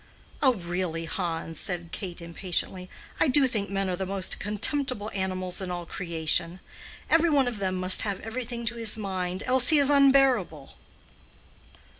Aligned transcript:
"Oh, 0.41 0.55
really, 0.55 1.05
Hans," 1.05 1.59
said 1.59 1.91
Kate, 1.91 2.23
impatiently. 2.23 2.89
"I 3.19 3.27
do 3.27 3.45
think 3.45 3.69
men 3.69 3.87
are 3.87 3.95
the 3.95 4.07
most 4.07 4.39
contemptible 4.39 5.11
animals 5.13 5.61
in 5.61 5.69
all 5.69 5.85
creation. 5.85 6.59
Every 7.07 7.29
one 7.29 7.47
of 7.47 7.59
them 7.59 7.75
must 7.75 8.01
have 8.01 8.19
everything 8.21 8.65
to 8.65 8.75
his 8.77 8.97
mind, 8.97 9.43
else 9.45 9.67
he 9.69 9.77
is 9.77 9.91
unbearable." 9.91 10.75